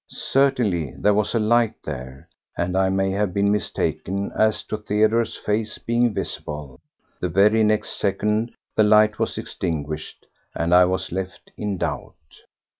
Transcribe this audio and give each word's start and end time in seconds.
Certainly 0.09 0.95
there 0.97 1.13
was 1.13 1.35
a 1.35 1.39
light 1.39 1.75
there, 1.83 2.27
and 2.57 2.75
I 2.75 2.89
may 2.89 3.11
have 3.11 3.35
been 3.35 3.51
mistaken 3.51 4.31
as 4.31 4.63
to 4.63 4.77
Theodore's 4.79 5.35
face 5.35 5.77
being 5.77 6.11
visible. 6.11 6.79
The 7.19 7.29
very 7.29 7.63
next 7.63 7.91
second 7.99 8.55
the 8.75 8.81
light 8.83 9.19
was 9.19 9.37
extinguished 9.37 10.25
and 10.55 10.73
I 10.73 10.85
was 10.85 11.11
left 11.11 11.51
in 11.55 11.77
doubt. 11.77 12.15